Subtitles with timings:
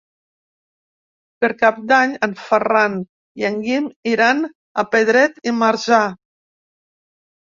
[1.41, 2.95] Per Cap d'Any en Ferran
[3.41, 4.41] i en Guim iran
[4.83, 6.01] a Pedret i Marzà.